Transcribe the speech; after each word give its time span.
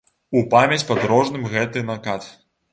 У 0.39 0.41
памяць 0.53 0.87
падарожным 0.89 1.47
гэты 1.53 1.87
накат. 1.93 2.29